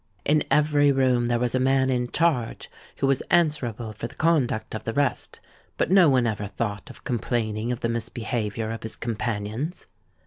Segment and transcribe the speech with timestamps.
[0.25, 4.73] In every room there was a man in charge who was answerable for the conduct
[4.73, 5.39] of the rest;
[5.77, 9.85] but no one ever thought of complaining of the misbehaviour of his companions.